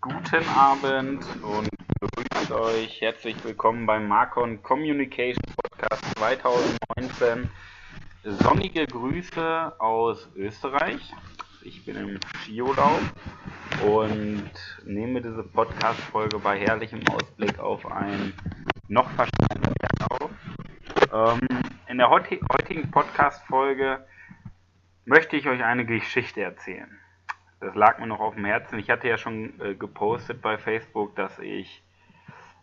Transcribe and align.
Guten 0.00 0.48
Abend 0.48 1.26
und 1.42 1.68
begrüßt 1.98 2.52
euch. 2.52 3.00
Herzlich 3.00 3.34
willkommen 3.42 3.84
beim 3.84 4.06
Marcon 4.06 4.62
Communication 4.62 5.42
Podcast 5.56 6.04
2019. 6.18 7.50
Sonnige 8.22 8.86
Grüße 8.86 9.80
aus 9.80 10.28
Österreich. 10.36 11.12
Ich 11.62 11.84
bin 11.84 11.96
im 11.96 12.20
Skiurlaub 12.36 13.00
und 13.84 14.52
nehme 14.84 15.20
diese 15.20 15.42
Podcast-Folge 15.42 16.38
bei 16.38 16.60
herrlichem 16.60 17.00
Ausblick 17.08 17.58
auf 17.58 17.84
ein 17.90 18.34
noch 18.86 19.10
verschneites 19.10 19.74
Berg 19.80 20.10
auf. 20.12 20.30
Ähm, 21.12 21.48
in 21.88 21.98
der 21.98 22.08
heutigen 22.08 22.88
Podcast-Folge 22.92 24.06
möchte 25.06 25.36
ich 25.36 25.48
euch 25.48 25.64
eine 25.64 25.84
Geschichte 25.84 26.40
erzählen 26.40 27.01
das 27.62 27.76
lag 27.76 27.98
mir 27.98 28.08
noch 28.08 28.20
auf 28.20 28.34
dem 28.34 28.44
Herzen. 28.44 28.78
Ich 28.80 28.90
hatte 28.90 29.08
ja 29.08 29.16
schon 29.16 29.58
äh, 29.60 29.74
gepostet 29.74 30.42
bei 30.42 30.58
Facebook, 30.58 31.14
dass 31.14 31.38
ich 31.38 31.82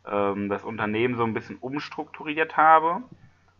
ähm, 0.06 0.50
das 0.50 0.66
Unternehmen 0.66 1.16
so 1.16 1.24
ein 1.24 1.34
bisschen 1.34 1.56
umstrukturiert 1.58 2.58
habe. 2.58 3.02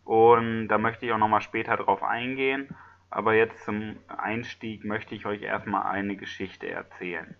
Und 0.04 0.68
da 0.68 0.78
möchte 0.78 1.06
ich 1.06 1.14
auch 1.14 1.18
nochmal 1.18 1.42
später 1.42 1.78
drauf 1.78 2.04
eingehen. 2.04 2.76
Aber 3.10 3.34
jetzt 3.34 3.64
zum 3.64 3.96
Einstieg 4.08 4.84
möchte 4.84 5.16
ich 5.16 5.26
euch 5.26 5.42
erstmal 5.42 5.84
eine 5.84 6.18
Geschichte 6.18 6.70
erzählen, 6.70 7.36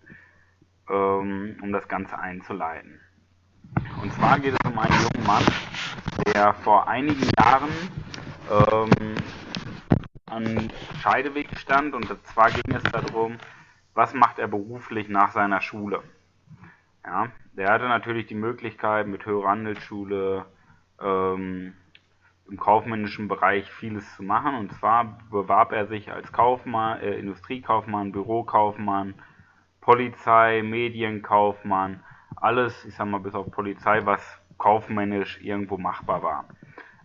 ähm, 0.88 1.58
um 1.60 1.70
das 1.70 1.86
Ganze 1.86 2.18
einzuleiten. 2.18 3.00
Und 4.02 4.12
zwar 4.14 4.40
geht 4.40 4.54
es 4.54 4.70
um 4.70 4.78
einen 4.78 4.94
jungen 4.94 5.26
Mann, 5.26 5.44
der 6.32 6.54
vor 6.54 6.88
einigen 6.88 7.28
Jahren 7.38 7.70
ähm, 8.50 9.14
an 10.26 10.72
Scheideweg 11.02 11.56
stand. 11.58 11.94
Und 11.94 12.08
zwar 12.26 12.50
ging 12.50 12.74
es 12.74 12.82
darum, 12.84 13.36
was 14.00 14.14
macht 14.14 14.38
er 14.38 14.48
beruflich 14.48 15.10
nach 15.10 15.32
seiner 15.32 15.60
Schule. 15.60 16.02
Ja, 17.04 17.26
der 17.52 17.70
hatte 17.70 17.86
natürlich 17.86 18.26
die 18.26 18.34
Möglichkeit 18.34 19.06
mit 19.06 19.26
höherer 19.26 19.50
Handelsschule 19.50 20.46
ähm, 20.98 21.74
im 22.48 22.56
kaufmännischen 22.58 23.28
Bereich 23.28 23.70
vieles 23.70 24.16
zu 24.16 24.22
machen. 24.22 24.54
Und 24.54 24.72
zwar 24.72 25.18
bewarb 25.30 25.72
er 25.72 25.86
sich 25.86 26.10
als 26.10 26.32
Kaufmann, 26.32 27.00
äh, 27.00 27.18
Industriekaufmann, 27.18 28.10
Bürokaufmann, 28.10 29.16
Polizei, 29.82 30.62
Medienkaufmann, 30.62 32.02
alles, 32.36 32.86
ich 32.86 32.94
sag 32.94 33.06
mal, 33.06 33.20
bis 33.20 33.34
auf 33.34 33.50
Polizei, 33.50 34.06
was 34.06 34.22
kaufmännisch 34.56 35.42
irgendwo 35.42 35.76
machbar 35.76 36.22
war. 36.22 36.46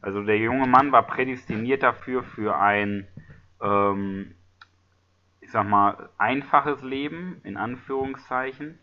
Also 0.02 0.24
der 0.24 0.38
junge 0.38 0.68
Mann 0.68 0.94
war 0.94 1.04
prädestiniert 1.04 1.84
dafür 1.84 2.24
für 2.24 2.58
ein 2.58 3.06
ähm, 3.62 4.35
ich 5.46 5.52
sag 5.52 5.68
mal, 5.68 6.10
einfaches 6.18 6.82
Leben, 6.82 7.40
in 7.44 7.56
Anführungszeichen. 7.56 8.80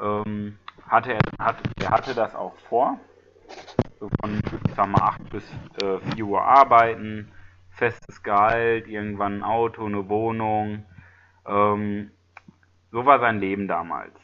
Ähm, 0.00 0.58
hatte 0.88 1.12
er, 1.12 1.20
hat, 1.38 1.56
er 1.78 1.90
hatte 1.90 2.14
das 2.14 2.34
auch 2.34 2.56
vor. 2.70 2.98
So 4.00 4.08
von, 4.18 4.40
ich 4.66 4.74
sag 4.74 4.88
mal, 4.88 5.02
8 5.02 5.30
bis 5.30 5.44
äh, 5.82 5.98
4 6.14 6.24
Uhr 6.24 6.42
arbeiten, 6.42 7.30
festes 7.72 8.22
Gehalt, 8.22 8.88
irgendwann 8.88 9.40
ein 9.40 9.42
Auto, 9.42 9.84
eine 9.84 10.08
Wohnung. 10.08 10.86
Ähm, 11.46 12.12
so 12.90 13.04
war 13.04 13.20
sein 13.20 13.38
Leben 13.38 13.68
damals. 13.68 14.14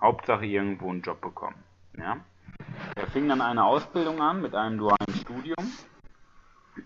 Hauptsache 0.00 0.46
irgendwo 0.46 0.88
einen 0.88 1.02
Job 1.02 1.20
bekommen. 1.20 1.56
Ja? 1.98 2.18
Er 2.94 3.06
fing 3.08 3.28
dann 3.28 3.40
eine 3.40 3.64
Ausbildung 3.64 4.22
an 4.22 4.40
mit 4.40 4.54
einem 4.54 4.78
dualen 4.78 5.14
Studium. 5.20 5.72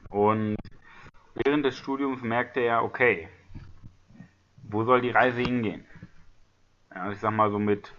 Und 0.08 0.56
während 1.34 1.66
des 1.66 1.76
Studiums 1.76 2.22
merkte 2.22 2.60
er, 2.60 2.82
okay, 2.82 3.28
wo 4.68 4.84
soll 4.84 5.00
die 5.00 5.10
Reise 5.10 5.40
hingehen? 5.40 5.84
Ja, 6.94 7.10
ich 7.10 7.18
sag 7.18 7.32
mal 7.32 7.50
so 7.50 7.58
mit 7.58 7.94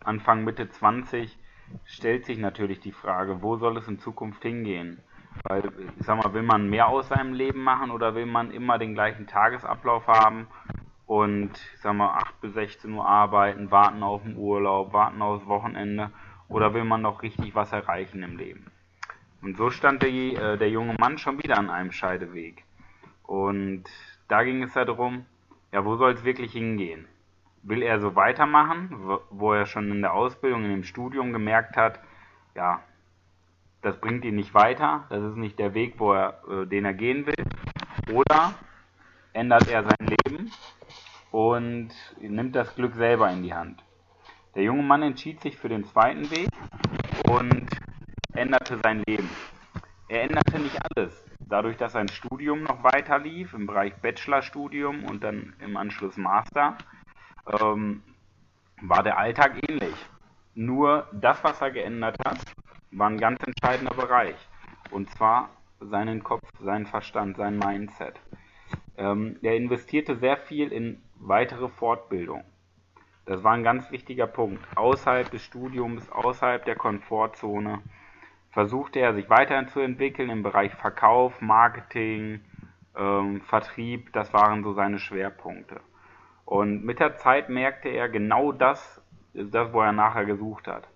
Anfang, 0.00 0.44
Mitte 0.44 0.68
20 0.68 1.38
stellt 1.84 2.24
sich 2.24 2.38
natürlich 2.38 2.80
die 2.80 2.92
Frage, 2.92 3.42
wo 3.42 3.56
soll 3.56 3.76
es 3.76 3.88
in 3.88 3.98
Zukunft 3.98 4.42
hingehen? 4.42 5.00
Weil, 5.44 5.72
ich 5.98 6.04
sag 6.04 6.22
mal, 6.22 6.34
will 6.34 6.42
man 6.42 6.68
mehr 6.68 6.88
aus 6.88 7.08
seinem 7.08 7.32
Leben 7.32 7.62
machen 7.62 7.90
oder 7.90 8.14
will 8.14 8.26
man 8.26 8.50
immer 8.50 8.78
den 8.78 8.94
gleichen 8.94 9.26
Tagesablauf 9.26 10.06
haben 10.06 10.46
und, 11.06 11.50
ich 11.74 11.80
sag 11.80 11.94
mal, 11.94 12.14
8 12.16 12.40
bis 12.40 12.54
16 12.54 12.92
Uhr 12.92 13.06
arbeiten, 13.06 13.70
warten 13.70 14.02
auf 14.02 14.22
den 14.22 14.36
Urlaub, 14.36 14.92
warten 14.92 15.22
aufs 15.22 15.46
Wochenende 15.46 16.10
oder 16.48 16.74
will 16.74 16.84
man 16.84 17.02
noch 17.02 17.22
richtig 17.22 17.54
was 17.54 17.72
erreichen 17.72 18.22
im 18.22 18.36
Leben? 18.36 18.70
Und 19.40 19.56
so 19.56 19.70
stand 19.70 20.02
der, 20.02 20.10
äh, 20.10 20.58
der 20.58 20.70
junge 20.70 20.94
Mann 20.98 21.18
schon 21.18 21.42
wieder 21.42 21.58
an 21.58 21.70
einem 21.70 21.90
Scheideweg. 21.90 22.64
Und 23.24 23.84
da 24.28 24.44
ging 24.44 24.62
es 24.62 24.74
ja 24.74 24.84
darum, 24.84 25.26
ja, 25.72 25.84
wo 25.84 25.96
soll 25.96 26.12
es 26.12 26.24
wirklich 26.24 26.52
hingehen? 26.52 27.08
Will 27.62 27.82
er 27.82 28.00
so 28.00 28.14
weitermachen, 28.14 28.90
wo 29.30 29.52
er 29.54 29.66
schon 29.66 29.90
in 29.90 30.02
der 30.02 30.12
Ausbildung, 30.12 30.64
in 30.64 30.70
dem 30.70 30.84
Studium 30.84 31.32
gemerkt 31.32 31.76
hat, 31.76 32.00
ja, 32.54 32.82
das 33.80 33.98
bringt 34.00 34.24
ihn 34.24 34.36
nicht 34.36 34.54
weiter, 34.54 35.06
das 35.08 35.22
ist 35.22 35.36
nicht 35.36 35.58
der 35.58 35.74
Weg, 35.74 35.94
wo 35.98 36.12
er, 36.12 36.42
äh, 36.48 36.66
den 36.66 36.84
er 36.84 36.94
gehen 36.94 37.26
will. 37.26 37.44
Oder 38.12 38.54
ändert 39.32 39.68
er 39.68 39.84
sein 39.84 40.06
Leben 40.06 40.52
und 41.30 41.90
nimmt 42.20 42.54
das 42.54 42.74
Glück 42.74 42.94
selber 42.94 43.30
in 43.30 43.42
die 43.42 43.54
Hand. 43.54 43.82
Der 44.54 44.64
junge 44.64 44.82
Mann 44.82 45.02
entschied 45.02 45.40
sich 45.40 45.56
für 45.56 45.68
den 45.68 45.84
zweiten 45.84 46.30
Weg 46.30 46.48
und 47.30 47.66
änderte 48.34 48.78
sein 48.82 49.02
Leben. 49.06 49.28
Er 50.08 50.24
änderte 50.24 50.58
nicht 50.58 50.78
alles 50.94 51.31
dadurch, 51.52 51.76
dass 51.76 51.92
sein 51.92 52.08
Studium 52.08 52.62
noch 52.62 52.82
weiter 52.82 53.18
lief, 53.18 53.52
im 53.52 53.66
Bereich 53.66 53.94
Bachelorstudium 53.96 55.04
und 55.04 55.22
dann 55.22 55.52
im 55.60 55.76
Anschluss 55.76 56.16
Master, 56.16 56.78
ähm, 57.46 58.02
war 58.80 59.02
der 59.02 59.18
Alltag 59.18 59.68
ähnlich. 59.68 59.94
Nur 60.54 61.06
das, 61.12 61.44
was 61.44 61.60
er 61.60 61.70
geändert 61.70 62.16
hat, 62.24 62.38
war 62.90 63.08
ein 63.08 63.18
ganz 63.18 63.38
entscheidender 63.46 63.94
Bereich. 63.94 64.36
Und 64.90 65.10
zwar 65.10 65.50
seinen 65.80 66.22
Kopf, 66.22 66.48
seinen 66.60 66.86
Verstand, 66.86 67.36
sein 67.36 67.58
Mindset. 67.58 68.18
Ähm, 68.96 69.36
er 69.42 69.56
investierte 69.56 70.16
sehr 70.16 70.38
viel 70.38 70.72
in 70.72 71.02
weitere 71.16 71.68
Fortbildung. 71.68 72.44
Das 73.26 73.44
war 73.44 73.52
ein 73.52 73.62
ganz 73.62 73.90
wichtiger 73.90 74.26
Punkt. 74.26 74.64
Außerhalb 74.76 75.30
des 75.30 75.44
Studiums, 75.44 76.10
außerhalb 76.10 76.64
der 76.64 76.76
Komfortzone 76.76 77.82
versuchte 78.52 79.00
er 79.00 79.14
sich 79.14 79.28
weiterzuentwickeln 79.28 80.30
im 80.30 80.42
Bereich 80.42 80.74
Verkauf, 80.74 81.40
Marketing, 81.40 82.40
ähm, 82.96 83.40
Vertrieb, 83.40 84.12
das 84.12 84.32
waren 84.32 84.62
so 84.62 84.74
seine 84.74 84.98
Schwerpunkte. 84.98 85.80
Und 86.44 86.84
mit 86.84 87.00
der 87.00 87.16
Zeit 87.16 87.48
merkte 87.48 87.88
er 87.88 88.08
genau 88.08 88.52
das, 88.52 89.00
ist 89.32 89.54
das, 89.54 89.72
wo 89.72 89.80
er 89.80 89.92
nachher 89.92 90.26
gesucht 90.26 90.68
hat. 90.68 90.86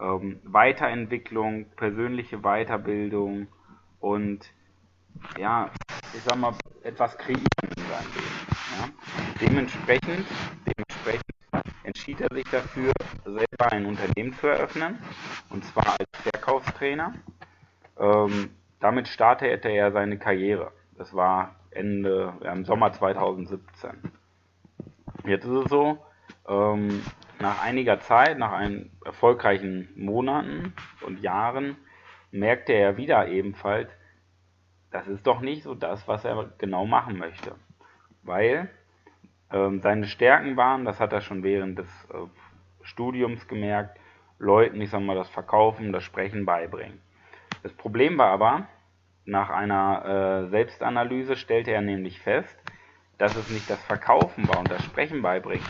Ähm, 0.00 0.40
Weiterentwicklung, 0.44 1.66
persönliche 1.76 2.38
Weiterbildung 2.38 3.48
und 4.00 4.50
ja, 5.38 5.68
ich 6.14 6.22
sag 6.22 6.38
mal, 6.38 6.54
etwas 6.82 7.16
kreieren 7.18 7.44
in 7.76 7.82
seinem 7.82 8.14
Leben. 8.14 8.42
Ja. 8.78 9.46
Dementsprechend, 9.46 10.26
dementsprechend 10.66 11.41
entschied 11.84 12.20
er 12.20 12.34
sich 12.34 12.44
dafür, 12.44 12.92
selber 13.24 13.72
ein 13.72 13.86
Unternehmen 13.86 14.32
zu 14.34 14.46
eröffnen, 14.46 14.98
und 15.50 15.64
zwar 15.64 15.96
als 15.98 16.08
Verkaufstrainer. 16.22 17.14
Ähm, 17.98 18.50
damit 18.80 19.08
startete 19.08 19.68
er 19.68 19.92
seine 19.92 20.18
Karriere. 20.18 20.72
Das 20.96 21.14
war 21.14 21.56
Ende, 21.70 22.34
ja, 22.42 22.52
im 22.52 22.64
Sommer 22.64 22.92
2017. 22.92 24.12
Jetzt 25.24 25.44
ist 25.44 25.64
es 25.64 25.70
so, 25.70 25.98
ähm, 26.48 27.02
nach 27.38 27.62
einiger 27.62 28.00
Zeit, 28.00 28.38
nach 28.38 28.52
einen 28.52 28.90
erfolgreichen 29.04 29.88
Monaten 29.96 30.74
und 31.02 31.20
Jahren, 31.20 31.76
merkte 32.30 32.72
er 32.72 32.96
wieder 32.96 33.28
ebenfalls, 33.28 33.90
das 34.90 35.06
ist 35.06 35.26
doch 35.26 35.40
nicht 35.40 35.62
so 35.62 35.74
das, 35.74 36.06
was 36.08 36.24
er 36.24 36.50
genau 36.58 36.86
machen 36.86 37.18
möchte. 37.18 37.54
Weil 38.22 38.70
seine 39.80 40.06
Stärken 40.06 40.56
waren, 40.56 40.84
das 40.84 40.98
hat 41.00 41.12
er 41.12 41.20
schon 41.20 41.42
während 41.42 41.78
des 41.78 41.88
äh, 42.12 42.16
Studiums 42.82 43.46
gemerkt, 43.48 43.98
Leuten, 44.38 44.80
ich 44.80 44.90
sag 44.90 45.00
mal, 45.02 45.14
das 45.14 45.28
Verkaufen, 45.28 45.92
das 45.92 46.02
Sprechen 46.02 46.44
beibringen. 46.44 47.00
Das 47.62 47.72
Problem 47.72 48.18
war 48.18 48.30
aber, 48.30 48.66
nach 49.24 49.50
einer 49.50 50.46
äh, 50.46 50.48
Selbstanalyse 50.48 51.36
stellte 51.36 51.70
er 51.70 51.80
nämlich 51.80 52.18
fest, 52.18 52.58
dass 53.18 53.36
es 53.36 53.50
nicht 53.50 53.70
das 53.70 53.80
Verkaufen 53.84 54.48
war 54.48 54.58
und 54.58 54.70
das 54.70 54.82
Sprechen 54.84 55.22
beibringen, 55.22 55.64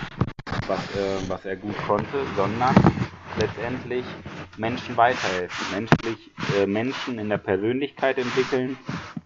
was, 0.67 0.97
äh, 0.97 1.29
was 1.29 1.45
er 1.45 1.57
gut 1.57 1.77
konnte, 1.87 2.25
sondern 2.35 2.75
letztendlich 3.39 4.07
Menschen 4.57 4.97
weiterhelfen, 4.97 5.67
menschlich, 5.75 6.31
äh, 6.57 6.67
Menschen 6.67 7.19
in 7.19 7.29
der 7.29 7.39
Persönlichkeit 7.39 8.17
entwickeln 8.17 8.79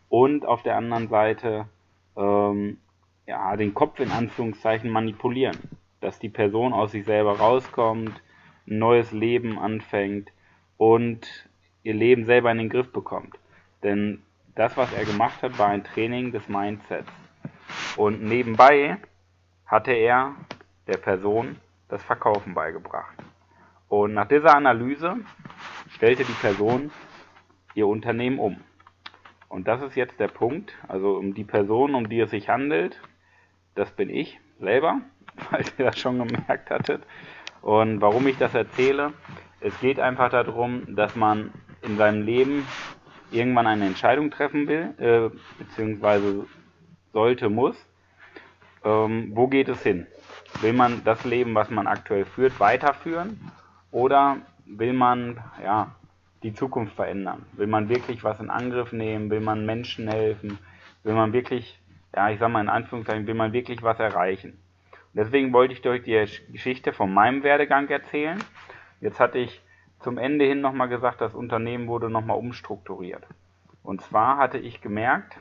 und 0.08 0.44
auf 0.44 0.62
der 0.62 0.76
anderen 0.76 1.08
Seite 1.08 1.66
ähm, 2.16 2.78
ja, 3.26 3.56
den 3.56 3.74
Kopf 3.74 4.00
in 4.00 4.10
Anführungszeichen 4.10 4.90
manipulieren. 4.90 5.58
Dass 6.00 6.18
die 6.18 6.28
Person 6.28 6.72
aus 6.72 6.92
sich 6.92 7.04
selber 7.04 7.38
rauskommt, 7.38 8.22
ein 8.66 8.78
neues 8.78 9.12
Leben 9.12 9.58
anfängt 9.58 10.30
und 10.76 11.48
ihr 11.82 11.94
Leben 11.94 12.24
selber 12.24 12.50
in 12.50 12.58
den 12.58 12.68
Griff 12.68 12.92
bekommt. 12.92 13.38
Denn 13.82 14.22
das, 14.54 14.76
was 14.76 14.92
er 14.92 15.04
gemacht 15.04 15.42
hat, 15.42 15.58
war 15.58 15.68
ein 15.68 15.84
Training 15.84 16.32
des 16.32 16.48
Mindsets. 16.48 17.10
Und 17.96 18.22
nebenbei 18.22 18.98
hatte 19.66 19.92
er 19.92 20.34
der 20.86 20.98
Person 20.98 21.56
das 21.88 22.02
Verkaufen 22.02 22.54
beigebracht. 22.54 23.16
Und 23.88 24.14
nach 24.14 24.26
dieser 24.26 24.54
Analyse 24.54 25.16
stellte 25.90 26.24
die 26.24 26.32
Person 26.32 26.90
ihr 27.74 27.86
Unternehmen 27.86 28.38
um. 28.38 28.60
Und 29.48 29.68
das 29.68 29.82
ist 29.82 29.94
jetzt 29.94 30.18
der 30.18 30.28
Punkt, 30.28 30.74
also 30.88 31.16
um 31.16 31.34
die 31.34 31.44
Person, 31.44 31.94
um 31.94 32.08
die 32.08 32.20
es 32.20 32.30
sich 32.30 32.48
handelt, 32.48 33.00
das 33.76 33.90
bin 33.92 34.10
ich 34.10 34.40
selber, 34.60 35.00
falls 35.50 35.72
ihr 35.78 35.86
das 35.86 35.98
schon 35.98 36.18
gemerkt 36.18 36.70
hattet. 36.70 37.02
Und 37.62 38.00
warum 38.00 38.26
ich 38.26 38.38
das 38.38 38.54
erzähle, 38.54 39.12
es 39.60 39.78
geht 39.80 40.00
einfach 40.00 40.30
darum, 40.30 40.94
dass 40.94 41.16
man 41.16 41.52
in 41.82 41.96
seinem 41.96 42.22
Leben 42.22 42.66
irgendwann 43.30 43.66
eine 43.66 43.86
Entscheidung 43.86 44.30
treffen 44.30 44.68
will, 44.68 44.94
äh, 44.98 45.30
beziehungsweise 45.58 46.46
sollte, 47.12 47.48
muss. 47.48 47.76
Ähm, 48.84 49.32
wo 49.34 49.48
geht 49.48 49.68
es 49.68 49.82
hin? 49.82 50.06
Will 50.60 50.72
man 50.72 51.02
das 51.04 51.24
Leben, 51.24 51.54
was 51.54 51.70
man 51.70 51.86
aktuell 51.86 52.24
führt, 52.24 52.60
weiterführen? 52.60 53.50
Oder 53.90 54.38
will 54.66 54.92
man 54.92 55.42
ja, 55.62 55.94
die 56.42 56.54
Zukunft 56.54 56.94
verändern? 56.94 57.44
Will 57.52 57.66
man 57.66 57.88
wirklich 57.88 58.22
was 58.22 58.38
in 58.40 58.50
Angriff 58.50 58.92
nehmen? 58.92 59.30
Will 59.30 59.40
man 59.40 59.66
Menschen 59.66 60.08
helfen? 60.08 60.58
Will 61.02 61.14
man 61.14 61.32
wirklich, 61.32 61.80
ja, 62.16 62.30
ich 62.30 62.38
sag 62.38 62.50
mal 62.50 62.62
in 62.62 62.68
Anführungszeichen, 62.68 63.26
will 63.26 63.34
man 63.34 63.52
wirklich 63.52 63.82
was 63.82 64.00
erreichen? 64.00 64.58
deswegen 65.16 65.52
wollte 65.52 65.72
ich 65.72 65.86
euch 65.86 66.02
die 66.02 66.52
Geschichte 66.52 66.92
von 66.92 67.12
meinem 67.12 67.42
Werdegang 67.42 67.88
erzählen. 67.88 68.38
Jetzt 69.00 69.18
hatte 69.18 69.38
ich 69.38 69.62
zum 70.00 70.18
Ende 70.18 70.44
hin 70.44 70.60
nochmal 70.60 70.88
gesagt, 70.88 71.20
das 71.22 71.34
Unternehmen 71.34 71.88
wurde 71.88 72.10
nochmal 72.10 72.36
umstrukturiert. 72.36 73.26
Und 73.82 74.02
zwar 74.02 74.36
hatte 74.36 74.58
ich 74.58 74.82
gemerkt, 74.82 75.40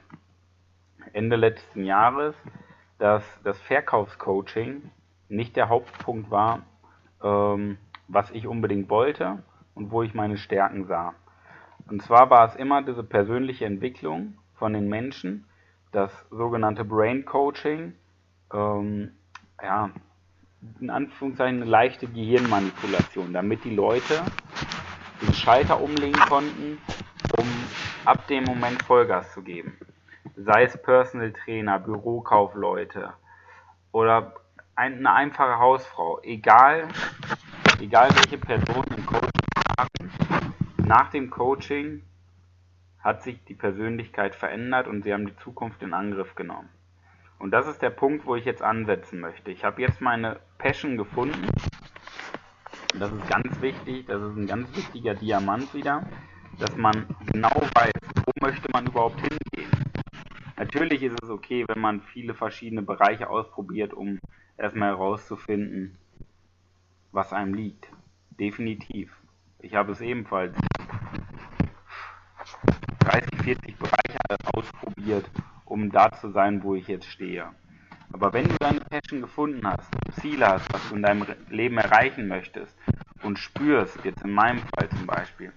Ende 1.13 1.35
letzten 1.35 1.83
Jahres, 1.83 2.35
dass 2.99 3.23
das 3.43 3.59
Verkaufscoaching 3.61 4.89
nicht 5.27 5.55
der 5.55 5.69
Hauptpunkt 5.69 6.31
war, 6.31 6.61
ähm, 7.21 7.77
was 8.07 8.31
ich 8.31 8.47
unbedingt 8.47 8.89
wollte 8.89 9.43
und 9.73 9.91
wo 9.91 10.03
ich 10.03 10.13
meine 10.13 10.37
Stärken 10.37 10.85
sah. 10.85 11.13
Und 11.89 12.01
zwar 12.01 12.29
war 12.29 12.47
es 12.47 12.55
immer 12.55 12.81
diese 12.81 13.03
persönliche 13.03 13.65
Entwicklung 13.65 14.37
von 14.53 14.73
den 14.73 14.87
Menschen, 14.87 15.45
das 15.91 16.11
sogenannte 16.29 16.83
Brain 16.83 17.25
Coaching, 17.25 17.93
ähm, 18.53 19.11
ja, 19.61 19.89
in 20.79 20.89
Anführungszeichen 20.89 21.61
eine 21.61 21.69
leichte 21.69 22.07
Gehirnmanipulation, 22.07 23.33
damit 23.33 23.63
die 23.63 23.75
Leute 23.75 24.23
den 25.21 25.33
Schalter 25.33 25.79
umlegen 25.79 26.19
konnten, 26.21 26.79
um 27.37 27.47
ab 28.05 28.27
dem 28.27 28.43
Moment 28.43 28.81
Vollgas 28.83 29.31
zu 29.33 29.41
geben. 29.41 29.77
Sei 30.35 30.63
es 30.63 30.77
Personal 30.81 31.31
Trainer, 31.33 31.79
Bürokaufleute 31.79 33.13
oder 33.91 34.33
eine 34.75 35.13
einfache 35.13 35.57
Hausfrau, 35.57 36.19
egal, 36.23 36.87
egal 37.79 38.09
welche 38.15 38.37
Person 38.37 38.83
im 38.95 39.05
Coaching 39.05 39.31
hatten, 39.79 40.11
nach 40.85 41.09
dem 41.11 41.29
Coaching 41.29 42.03
hat 43.05 43.21
sich 43.21 43.37
die 43.45 43.53
Persönlichkeit 43.53 44.33
verändert 44.33 44.87
und 44.87 45.03
sie 45.03 45.13
haben 45.13 45.27
die 45.27 45.35
Zukunft 45.37 45.83
in 45.83 45.93
Angriff 45.93 46.33
genommen. 46.33 46.69
Und 47.37 47.51
das 47.51 47.67
ist 47.67 47.83
der 47.83 47.91
Punkt, 47.91 48.25
wo 48.25 48.35
ich 48.35 48.45
jetzt 48.45 48.63
ansetzen 48.63 49.19
möchte. 49.19 49.51
Ich 49.51 49.63
habe 49.63 49.79
jetzt 49.83 50.01
meine 50.01 50.39
Passion 50.57 50.97
gefunden. 50.97 51.47
Das 52.97 53.11
ist 53.11 53.29
ganz 53.29 53.61
wichtig, 53.61 54.07
das 54.07 54.23
ist 54.23 54.35
ein 54.35 54.47
ganz 54.47 54.75
wichtiger 54.75 55.13
Diamant 55.13 55.71
wieder, 55.75 56.09
dass 56.57 56.75
man 56.75 57.05
genau 57.31 57.53
weiß, 57.75 57.93
wo 58.25 58.31
möchte 58.41 58.67
man 58.73 58.87
überhaupt 58.87 59.19
hingehen. 59.19 59.69
Natürlich 60.57 61.03
ist 61.03 61.21
es 61.21 61.29
okay, 61.29 61.63
wenn 61.67 61.81
man 61.81 62.01
viele 62.01 62.33
verschiedene 62.33 62.81
Bereiche 62.81 63.29
ausprobiert, 63.29 63.93
um 63.93 64.19
erstmal 64.57 64.89
herauszufinden, 64.89 65.95
was 67.11 67.33
einem 67.33 67.53
liegt. 67.53 67.87
Definitiv. 68.39 69.15
Ich 69.59 69.75
habe 69.75 69.91
es 69.91 70.01
ebenfalls 70.01 70.55
30, 70.55 70.64
40 73.45 73.77
Bereiche 73.77 74.17
ausprobiert, 74.55 75.29
um 75.65 75.91
da 75.91 76.11
zu 76.11 76.31
sein, 76.31 76.63
wo 76.63 76.73
ich 76.73 76.87
jetzt 76.87 77.05
stehe. 77.05 77.45
Aber 78.11 78.33
wenn 78.33 78.47
du 78.47 78.55
deine 78.59 78.79
Passion 78.79 79.21
gefunden 79.21 79.61
hast, 79.67 79.87
Ziele 80.19 80.47
hast, 80.47 80.73
was 80.73 80.89
du 80.89 80.95
in 80.95 81.03
deinem 81.03 81.27
Leben 81.49 81.77
erreichen 81.77 82.27
möchtest 82.27 82.75
und 83.21 83.37
spürst, 83.37 84.03
jetzt 84.03 84.23
in 84.23 84.31
meinem 84.31 84.59
Fall 84.59 84.89
zum 84.89 85.05
Beispiel, 85.05 85.53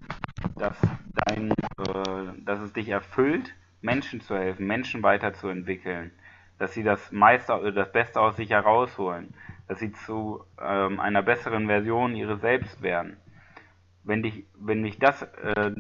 dass, 0.57 0.77
dein, 1.25 1.51
äh, 1.51 2.43
dass 2.45 2.61
es 2.61 2.75
dich 2.75 2.91
erfüllt, 2.91 3.55
Menschen 3.81 4.21
zu 4.21 4.37
helfen, 4.37 4.67
Menschen 4.67 5.03
weiterzuentwickeln, 5.03 6.11
dass 6.59 6.75
sie 6.75 6.83
das 6.83 7.11
meiste, 7.11 7.73
das 7.73 7.91
Beste 7.91 8.21
aus 8.21 8.37
sich 8.37 8.51
herausholen, 8.51 9.33
dass 9.67 9.79
sie 9.79 9.93
zu 9.93 10.45
ähm, 10.61 11.01
einer 11.01 11.23
besseren 11.23 11.69
Version 11.69 12.15
ihres 12.15 12.43
Selbst 12.43 12.83
werden. 12.83 13.17
Wenn 14.05 14.23
dich, 14.23 14.45
wenn 14.59 14.83
mich 14.83 14.99
das, 14.99 15.23
äh, 15.23 15.73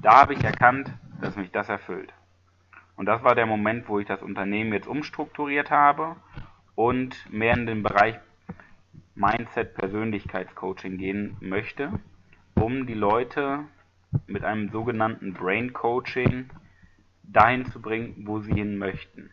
da 0.00 0.20
habe 0.20 0.34
ich 0.34 0.44
erkannt, 0.44 0.92
dass 1.20 1.36
mich 1.36 1.50
das 1.50 1.68
erfüllt. 1.68 2.12
Und 2.96 3.06
das 3.06 3.22
war 3.22 3.34
der 3.34 3.46
Moment, 3.46 3.88
wo 3.88 3.98
ich 3.98 4.06
das 4.06 4.22
Unternehmen 4.22 4.72
jetzt 4.72 4.86
umstrukturiert 4.86 5.70
habe 5.70 6.16
und 6.74 7.30
mehr 7.30 7.54
in 7.54 7.66
den 7.66 7.82
Bereich 7.82 8.16
Mindset 9.14 9.74
Persönlichkeitscoaching 9.74 10.98
gehen 10.98 11.36
möchte, 11.40 12.00
um 12.54 12.86
die 12.86 12.94
Leute 12.94 13.60
mit 14.26 14.44
einem 14.44 14.70
sogenannten 14.70 15.34
Brain 15.34 15.72
Coaching 15.72 16.50
dahin 17.22 17.66
zu 17.66 17.80
bringen, 17.80 18.14
wo 18.26 18.40
sie 18.40 18.54
hin 18.54 18.78
möchten. 18.78 19.30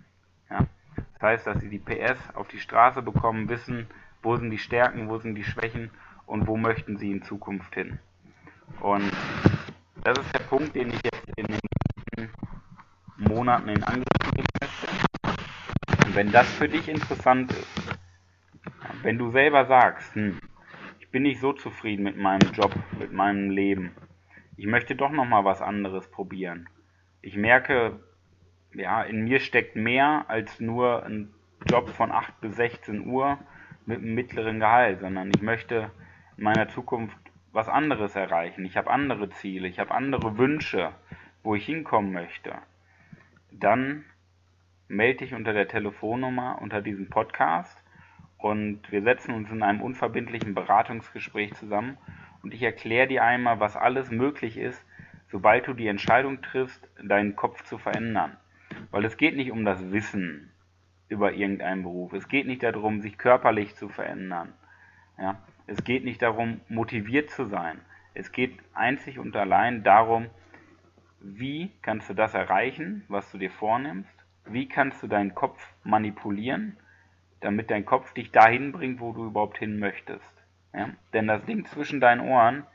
Ja? 0.50 0.68
Das 1.13 1.22
heißt, 1.22 1.48
dass 1.48 1.60
sie 1.60 1.69
die 1.69 1.80
PS 1.80 2.19
auf 2.36 2.48
die 2.48 2.60
Straße 2.60 3.01
bekommen, 3.01 3.50
wissen, 3.50 3.88
wo 4.24 4.36
sind 4.38 4.51
die 4.51 4.57
Stärken, 4.57 5.10
wo 5.10 5.18
sind 5.18 5.36
die 5.36 5.44
Schwächen 5.44 5.92
und 6.25 6.48
wo 6.48 6.57
möchten 6.57 6.98
sie 6.98 7.12
in 7.12 7.24
Zukunft 7.24 7.74
hin. 7.74 8.00
Und 8.80 9.12
das 10.04 10.18
ist 10.18 10.33
der 10.33 10.44
Punkt, 10.44 10.75
den 10.75 10.89
ich 10.89 11.01
jetzt 11.04 11.20
in 11.36 11.45
den 11.48 12.30
Monaten 13.18 13.69
in 13.69 13.83
Angriff 13.83 14.33
nehmen 14.36 14.48
möchte. 14.62 16.06
Und 16.06 16.16
wenn 16.16 16.31
das 16.31 16.48
für 16.54 16.68
dich 16.68 16.88
interessant 16.88 17.51
ist, 17.51 18.00
wenn 19.04 19.18
du 19.18 19.31
selber 19.31 19.66
sagst, 19.66 20.16
hm, 20.16 20.39
ich 21.00 21.10
bin 21.10 21.24
nicht 21.24 21.39
so 21.39 21.54
zufrieden 21.54 22.04
mit 22.04 22.18
meinem 22.18 22.51
Job, 22.54 22.74
mit 23.00 23.12
meinem 23.12 23.50
Leben, 23.50 23.95
ich 24.57 24.68
möchte 24.68 24.95
doch 24.95 25.12
noch 25.12 25.25
mal 25.25 25.45
was 25.45 25.62
anderes 25.62 26.10
probieren. 26.10 26.69
Ich 27.22 27.36
merke, 27.36 28.00
ja, 28.74 29.01
in 29.04 29.24
mir 29.24 29.39
steckt 29.39 29.75
mehr 29.75 30.25
als 30.28 30.60
nur 30.60 31.04
ein 31.04 31.33
Job 31.69 31.89
von 31.89 32.12
8 32.12 32.42
bis 32.42 32.56
16 32.56 33.07
Uhr 33.07 33.38
mit 33.86 34.00
einem 34.00 34.16
mittleren 34.16 34.60
Gehalt, 34.60 35.00
sondern 35.00 35.31
ich 35.33 35.42
möchte 35.42 35.92
in 36.38 36.44
meiner 36.44 36.68
Zukunft 36.69 37.18
was 37.52 37.68
anderes 37.68 38.16
erreichen. 38.16 38.66
Ich 38.66 38.78
habe 38.78 38.90
andere 38.90 39.30
Ziele, 39.30 39.68
ich 39.68 39.80
habe 39.80 39.92
andere 39.92 40.38
Wünsche, 40.38 40.94
wo 41.44 41.56
ich 41.56 41.66
hinkommen 41.66 42.12
möchte 42.12 42.54
dann 43.52 44.06
melde 44.88 45.19
dich 45.19 45.33
unter 45.33 45.54
der 45.54 45.68
Telefonnummer 45.68 46.60
unter 46.62 46.81
diesem 46.81 47.10
Podcast 47.10 47.78
und 48.38 48.92
wir 48.92 49.04
setzen 49.04 49.33
uns 49.33 49.52
in 49.52 49.64
einem 49.64 49.81
unverbindlichen 49.81 50.56
Beratungsgespräch 50.56 51.54
zusammen 51.54 51.98
und 52.42 52.54
ich 52.54 52.64
erkläre 52.64 53.07
dir 53.07 53.24
einmal, 53.24 53.60
was 53.60 53.76
alles 53.78 54.10
möglich 54.10 54.57
ist, 54.57 54.83
sobald 55.30 55.68
du 55.68 55.74
die 55.74 55.88
Entscheidung 55.88 56.42
triffst, 56.42 56.90
deinen 57.02 57.36
Kopf 57.36 57.64
zu 57.64 57.78
verändern. 57.78 58.36
Weil 58.90 59.06
es 59.06 59.18
geht 59.18 59.36
nicht 59.36 59.52
um 59.52 59.64
das 59.64 59.92
Wissen 59.92 60.52
über 61.07 61.33
irgendeinen 61.33 61.83
Beruf. 61.83 62.14
Es 62.14 62.28
geht 62.28 62.48
nicht 62.48 62.64
darum, 62.64 63.02
sich 63.02 63.18
körperlich 63.18 63.76
zu 63.76 63.90
verändern. 63.90 64.54
Ja? 65.19 65.38
Es 65.68 65.83
geht 65.83 66.04
nicht 66.04 66.21
darum, 66.21 66.62
motiviert 66.68 67.30
zu 67.30 67.45
sein. 67.45 67.80
Es 68.14 68.31
geht 68.31 68.57
einzig 68.74 69.19
und 69.19 69.36
allein 69.36 69.83
darum, 69.83 70.28
wie 71.23 71.71
kannst 71.81 72.09
du 72.09 72.13
das 72.13 72.33
erreichen, 72.33 73.04
was 73.07 73.31
du 73.31 73.37
dir 73.37 73.51
vornimmst? 73.51 74.13
Wie 74.45 74.68
kannst 74.68 75.04
du 75.04 75.07
deinen 75.07 75.35
Kopf 75.35 75.63
manipulieren, 75.83 76.78
damit 77.42 77.69
dein 77.69 77.85
Kopf 77.85 78.13
dich 78.13 78.31
dahin 78.31 78.71
bringt, 78.71 78.99
wo 78.99 79.13
du 79.13 79.25
überhaupt 79.25 79.57
hin 79.57 79.80
möchtest? 79.80 80.33
Ja? 80.73 80.90
Denn 81.13 81.28
das 81.28 81.45
Ding 81.45 81.66
zwischen 81.66 82.01
deinen 82.01 82.21
Ohren, 82.21 82.66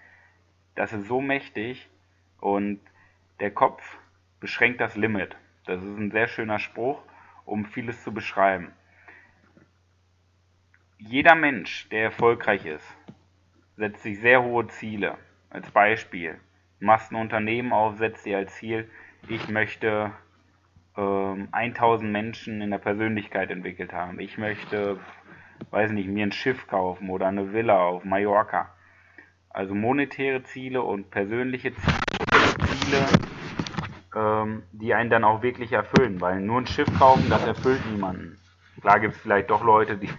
das 0.77 0.93
ist 0.93 1.09
so 1.09 1.21
mächtig 1.21 1.89
und 2.41 2.81
der 3.41 3.51
Kopf 3.51 3.99
beschränkt 4.39 4.81
das 4.81 4.97
Limit. 4.97 5.37
Das 5.65 5.83
ist 5.83 5.97
ein 5.97 6.13
sehr 6.13 6.29
schöner 6.29 6.61
Spruch, 6.61 7.03
um 7.45 7.65
vieles 7.65 8.03
zu 8.05 8.13
beschreiben. 8.13 8.73
Jeder 10.99 11.35
Mensch, 11.35 11.89
der 11.89 12.05
erfolgreich 12.05 12.65
ist, 12.65 12.97
setzt 13.77 14.03
sich 14.03 14.21
sehr 14.21 14.43
hohe 14.43 14.67
Ziele. 14.69 15.19
Als 15.51 15.71
Beispiel, 15.71 16.41
machst 16.81 17.13
ein 17.13 17.17
Unternehmen 17.17 17.73
auf, 17.73 17.97
setzt 17.97 18.27
dir 18.27 18.39
als 18.39 18.55
Ziel, 18.57 18.91
ich 19.29 19.49
möchte 19.49 20.13
ähm, 20.97 21.49
1000 21.53 22.11
Menschen 22.11 22.61
in 22.61 22.71
der 22.71 22.79
Persönlichkeit 22.79 23.51
entwickelt 23.51 23.93
haben. 23.93 24.21
Ich 24.21 24.39
möchte, 24.39 24.99
weiß 25.71 25.93
nicht, 25.93 26.09
mir 26.09 26.27
ein 26.27 26.33
Schiff 26.33 26.67
kaufen 26.67 27.11
oder 27.11 27.27
eine 27.27 27.53
Villa 27.53 27.79
auf 27.79 28.05
Mallorca. 28.05 28.71
Also 29.51 29.75
monetäre 29.75 30.43
Ziele 30.43 30.83
und 30.83 31.11
persönliche 31.11 31.73
Ziele, 31.75 33.07
ähm, 34.15 34.63
die 34.73 34.95
einen 34.95 35.11
dann 35.11 35.25
auch 35.25 35.43
wirklich 35.43 35.73
erfüllen, 35.73 36.21
weil 36.21 36.41
nur 36.41 36.61
ein 36.61 36.67
Schiff 36.67 36.89
kaufen, 36.99 37.29
das 37.31 37.45
erfüllt 37.47 37.81
niemanden. 37.91 38.39
Klar 38.81 39.01
gibt 39.01 39.15
es 39.15 39.21
vielleicht 39.21 39.51
doch 39.51 39.65
Leute, 39.65 39.97
die, 39.97 40.11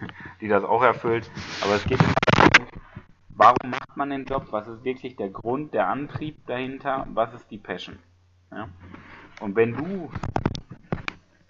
die 0.41 0.47
das 0.47 0.63
auch 0.63 0.83
erfüllt, 0.83 1.29
aber 1.63 1.75
es 1.75 1.85
geht 1.85 1.99
warum 3.38 3.70
macht 3.70 3.96
man 3.96 4.10
den 4.10 4.25
Job, 4.25 4.48
was 4.51 4.67
ist 4.67 4.84
wirklich 4.84 5.15
der 5.15 5.29
Grund, 5.29 5.74
der 5.74 5.88
Antrieb 5.88 6.46
dahinter, 6.48 7.08
was 7.13 7.34
ist 7.34 7.50
die 7.51 7.60
Passion. 7.60 8.00
Ja? 8.51 8.67
Und 9.39 9.56
wenn 9.56 9.75
du, 9.75 10.12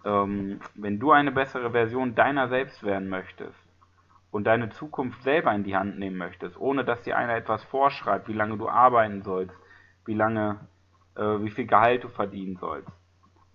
ähm, 0.04 0.60
wenn 0.76 1.00
du 1.00 1.12
eine 1.12 1.32
bessere 1.32 1.72
Version 1.72 2.14
deiner 2.14 2.50
selbst 2.50 2.84
werden 2.84 3.08
möchtest 3.08 3.58
und 4.32 4.44
deine 4.44 4.70
Zukunft 4.70 5.24
selber 5.24 5.54
in 5.54 5.64
die 5.64 5.78
Hand 5.78 5.98
nehmen 5.98 6.18
möchtest, 6.18 6.60
ohne 6.60 6.84
dass 6.84 7.02
dir 7.04 7.18
einer 7.18 7.36
etwas 7.36 7.64
vorschreibt, 7.64 8.28
wie 8.28 8.34
lange 8.34 8.58
du 8.58 8.68
arbeiten 8.68 9.22
sollst, 9.24 9.56
wie 10.06 10.14
lange, 10.14 10.60
äh, 11.16 11.22
wie 11.22 11.52
viel 11.52 11.68
Gehalt 11.68 12.04
du 12.04 12.10
verdienen 12.10 12.58
sollst. 12.58 12.92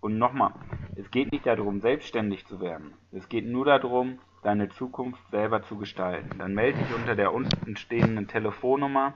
Und 0.01 0.19
nochmal, 0.19 0.53
es 0.97 1.11
geht 1.11 1.31
nicht 1.31 1.47
darum, 1.47 1.81
selbstständig 1.81 2.47
zu 2.47 2.61
werden. 2.61 2.95
Es 3.13 3.29
geht 3.29 3.47
nur 3.47 3.67
darum, 3.67 4.19
deine 4.43 4.69
Zukunft 4.69 5.23
selber 5.31 5.63
zu 5.63 5.79
gestalten. 5.79 6.39
Dann 6.39 6.55
melde 6.55 6.79
dich 6.79 6.95
unter 6.95 7.15
der 7.15 7.33
unten 7.33 7.77
stehenden 7.77 8.29
Telefonnummer. 8.29 9.15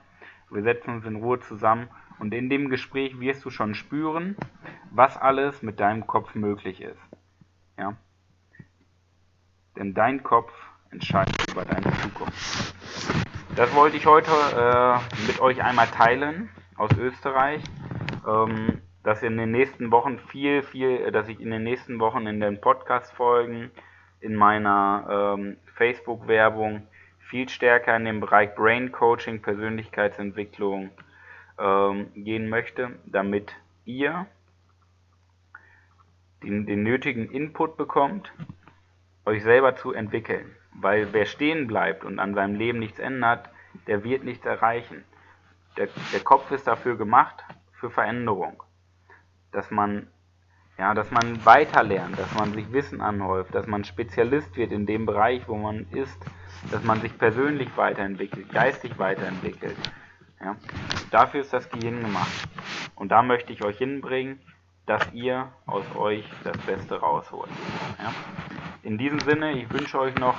Wir 0.51 0.63
setzen 0.63 0.95
uns 0.95 1.05
in 1.05 1.17
Ruhe 1.17 1.41
zusammen 1.41 1.89
und 2.19 2.33
in 2.33 2.49
dem 2.49 2.71
Gespräch 2.71 3.19
wirst 3.21 3.45
du 3.45 3.51
schon 3.51 3.75
spüren, 3.75 4.37
was 4.91 5.17
alles 5.17 5.63
mit 5.63 5.81
deinem 5.81 6.07
Kopf 6.07 6.35
möglich 6.35 6.81
ist. 6.81 7.01
Ja? 7.77 7.97
Denn 9.77 9.93
dein 9.93 10.23
Kopf 10.23 10.53
entscheidet 10.91 11.37
über 11.51 11.65
deine 11.65 11.93
Zukunft. 11.99 12.75
Das 13.57 13.75
wollte 13.75 13.97
ich 13.97 14.07
heute 14.07 14.31
äh, 14.31 15.27
mit 15.27 15.41
euch 15.41 15.63
einmal 15.63 15.87
teilen 15.89 16.49
aus 16.77 16.91
Österreich. 16.97 17.63
Ähm, 18.27 18.81
dass 19.07 19.23
in 19.23 19.37
den 19.37 19.53
nächsten 19.53 19.93
Wochen 19.93 20.19
viel, 20.19 20.65
viel, 20.65 21.13
dass 21.13 21.29
ich 21.29 21.41
in 21.41 21.53
den 21.53 21.63
nächsten 21.63 22.01
Wochen 22.01 22.27
in 22.27 22.41
den 22.41 22.61
Podcast-Folgen, 22.61 23.71
in 24.21 24.35
meiner 24.35 25.35
ähm, 25.37 25.57
Facebook-Werbung 25.75 26.87
viel 27.19 27.49
stärker 27.49 27.97
in 27.97 28.05
den 28.05 28.21
Bereich 28.21 28.55
Brain 28.55 28.93
Coaching, 28.93 29.43
Persönlichkeitsentwicklung 29.43 30.91
ähm, 31.59 32.13
gehen 32.15 32.49
möchte, 32.49 32.99
damit 33.05 33.55
ihr 33.85 34.27
den, 36.43 36.67
den 36.67 36.83
nötigen 36.83 37.31
Input 37.31 37.77
bekommt, 37.77 38.33
euch 39.25 39.43
selber 39.43 39.75
zu 39.75 39.93
entwickeln. 39.93 40.55
Weil 40.73 41.13
wer 41.13 41.27
stehen 41.27 41.67
bleibt 41.67 42.05
und 42.05 42.19
an 42.19 42.35
seinem 42.35 42.55
Leben 42.55 42.79
nichts 42.79 42.99
ändert, 42.99 43.49
der 43.87 44.05
wird 44.05 44.25
nichts 44.25 44.45
erreichen. 44.47 45.05
Der, 45.77 45.89
der 46.13 46.21
Kopf 46.21 46.51
ist 46.51 46.67
dafür 46.67 46.97
gemacht, 46.97 47.45
für 47.73 47.91
Veränderung. 47.91 48.63
Dass 49.53 49.71
man, 49.71 50.09
ja, 50.79 50.93
dass 50.93 51.11
man 51.11 51.45
weiter 51.45 51.83
lernt, 51.83 52.19
dass 52.19 52.33
man 52.35 52.53
sich 52.53 52.71
Wissen 52.73 53.01
anhäuft, 53.01 53.55
dass 53.55 53.67
man 53.67 53.85
Spezialist 53.85 54.57
wird 54.57 54.73
in 54.73 54.85
dem 54.85 55.07
Bereich, 55.07 55.49
wo 55.49 55.57
man 55.57 55.87
ist, 55.91 56.19
dass 56.71 56.83
man 56.85 57.01
sich 57.01 57.17
persönlich 57.17 57.75
weiterentwickelt, 57.77 58.51
geistig 58.53 58.99
weiterentwickelt. 58.99 59.77
Ja. 60.41 60.57
Dafür 61.11 61.41
ist 61.41 61.53
das 61.53 61.69
Gehirn 61.71 62.03
gemacht. 62.03 62.31
Und 62.95 63.11
da 63.11 63.23
möchte 63.23 63.53
ich 63.53 63.65
euch 63.65 63.79
hinbringen, 63.79 64.41
dass 64.85 65.03
ihr 65.13 65.49
aus 65.67 65.85
euch 65.97 66.29
das 66.45 66.57
Beste 66.59 67.01
rausholt. 67.01 67.51
Ja. 67.99 68.13
In 68.83 68.99
diesem 68.99 69.19
Sinne, 69.21 69.53
ich 69.53 69.71
wünsche 69.73 69.99
euch 69.99 70.15
noch, 70.17 70.37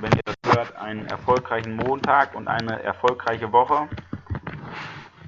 wenn 0.00 0.12
ihr 0.12 0.22
das 0.24 0.54
hört, 0.54 0.76
einen 0.76 1.06
erfolgreichen 1.06 1.76
Montag 1.76 2.34
und 2.34 2.48
eine 2.48 2.82
erfolgreiche 2.82 3.52
Woche. 3.52 3.88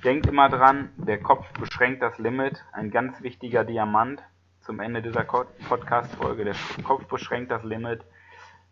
Denkt 0.05 0.27
immer 0.27 0.49
dran, 0.49 0.91
der 0.97 1.21
Kopf 1.21 1.51
beschränkt 1.53 2.03
das 2.03 2.19
Limit, 2.19 2.65
ein 2.73 2.91
ganz 2.91 3.23
wichtiger 3.23 3.65
Diamant 3.65 4.23
zum 4.69 4.81
Ende 4.81 5.01
dieser 5.01 5.25
Podcast-Folge. 5.25 6.45
Der 6.45 6.55
Kopf 6.85 7.07
beschränkt 7.07 7.51
das 7.51 7.65
Limit. 7.65 8.03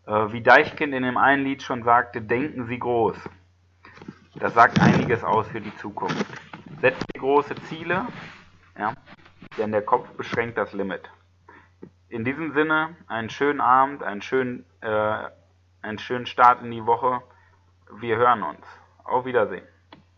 Äh, 0.05 0.31
wie 0.31 0.43
Deichkind 0.43 0.93
in 0.93 1.01
dem 1.01 1.17
einen 1.17 1.43
Lied 1.43 1.63
schon 1.63 1.81
sagte, 1.81 2.21
denken 2.21 2.67
Sie 2.67 2.77
groß. 2.77 3.17
Das 4.35 4.53
sagt 4.53 4.79
einiges 4.79 5.23
aus 5.23 5.47
für 5.47 5.59
die 5.59 5.75
Zukunft. 5.77 6.23
Setzt 6.81 7.03
dir 7.15 7.19
große 7.19 7.55
Ziele, 7.63 8.05
ja, 8.77 8.93
denn 9.57 9.71
der 9.71 9.81
Kopf 9.81 10.07
beschränkt 10.09 10.59
das 10.59 10.71
Limit. 10.71 11.09
In 12.09 12.23
diesem 12.23 12.53
Sinne, 12.53 12.95
einen 13.07 13.31
schönen 13.31 13.59
Abend, 13.59 14.03
einen 14.03 14.21
schönen, 14.21 14.65
äh, 14.81 15.29
einen 15.81 15.97
schönen 15.97 16.27
Start 16.27 16.61
in 16.61 16.69
die 16.69 16.85
Woche. 16.85 17.23
Wir 17.99 18.17
hören 18.17 18.43
uns. 18.43 18.63
Auf 19.03 19.25
Wiedersehen. 19.25 19.65